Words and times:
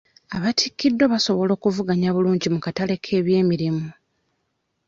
Abattikiddwa 0.35 1.05
basobola 1.13 1.51
okuvuganya 1.57 2.07
obulungi 2.11 2.47
mu 2.53 2.59
katale 2.65 2.93
ky'ebyemirimu. 3.03 3.87